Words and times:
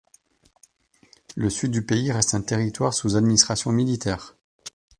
Le 1.35 1.51
Sud 1.51 1.69
du 1.69 1.85
pays 1.85 2.11
reste 2.11 2.33
un 2.33 2.41
territoire 2.41 2.91
sous 2.95 3.17
administration 3.17 3.71
militaire. 3.71 4.35